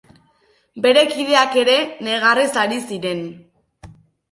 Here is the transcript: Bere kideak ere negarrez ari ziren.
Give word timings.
Bere 0.85 1.03
kideak 1.11 1.59
ere 1.65 1.77
negarrez 2.09 2.49
ari 2.65 2.83
ziren. 2.91 3.25